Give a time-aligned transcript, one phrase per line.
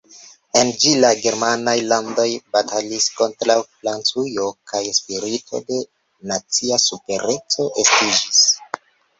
[0.59, 2.25] En ĝi, la germanaj landoj
[2.57, 5.81] batalis kontraŭ Francujo kaj spirito de
[6.33, 8.45] nacia supereco estiĝis.